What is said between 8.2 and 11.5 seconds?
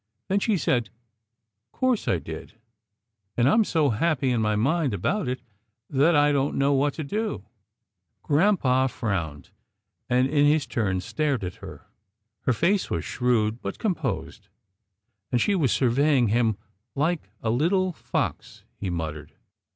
Grampa frowned, and in his turn stared